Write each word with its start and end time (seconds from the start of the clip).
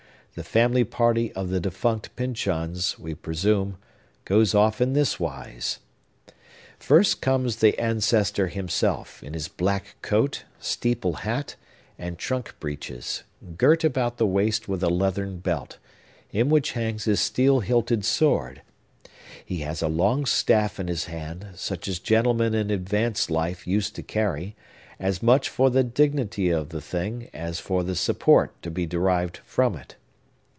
The 0.33 0.45
family 0.45 0.85
party 0.85 1.33
of 1.33 1.49
the 1.49 1.59
defunct 1.59 2.15
Pyncheons, 2.15 2.97
we 2.97 3.13
presume, 3.13 3.75
goes 4.23 4.55
off 4.55 4.79
in 4.79 4.93
this 4.93 5.19
wise. 5.19 5.79
First 6.79 7.19
comes 7.19 7.57
the 7.57 7.77
ancestor 7.77 8.47
himself, 8.47 9.21
in 9.21 9.33
his 9.33 9.49
black 9.49 9.97
cloak, 10.01 10.37
steeple 10.57 11.15
hat, 11.27 11.57
and 11.99 12.17
trunk 12.17 12.55
breeches, 12.61 13.23
girt 13.57 13.83
about 13.83 14.19
the 14.19 14.25
waist 14.25 14.69
with 14.69 14.81
a 14.83 14.89
leathern 14.89 15.39
belt, 15.39 15.79
in 16.31 16.47
which 16.47 16.71
hangs 16.71 17.03
his 17.03 17.19
steel 17.19 17.59
hilted 17.59 18.05
sword; 18.05 18.61
he 19.43 19.57
has 19.57 19.81
a 19.81 19.89
long 19.89 20.25
staff 20.25 20.79
in 20.79 20.87
his 20.87 21.07
hand, 21.07 21.47
such 21.55 21.89
as 21.89 21.99
gentlemen 21.99 22.53
in 22.55 22.71
advanced 22.71 23.29
life 23.29 23.67
used 23.67 23.95
to 23.95 24.01
carry, 24.01 24.55
as 24.97 25.21
much 25.21 25.49
for 25.49 25.69
the 25.69 25.83
dignity 25.83 26.49
of 26.51 26.69
the 26.69 26.79
thing 26.79 27.29
as 27.33 27.59
for 27.59 27.83
the 27.83 27.97
support 27.97 28.59
to 28.61 28.71
be 28.71 28.85
derived 28.85 29.41
from 29.45 29.75
it. 29.75 29.97